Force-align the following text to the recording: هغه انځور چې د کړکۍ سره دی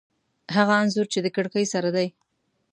هغه 0.55 0.73
انځور 0.81 1.07
چې 1.13 1.19
د 1.21 1.27
کړکۍ 1.35 1.65
سره 1.73 1.89
دی 1.95 2.07